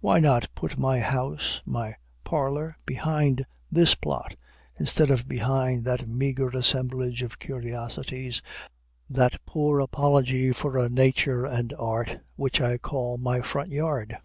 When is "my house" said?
0.78-1.60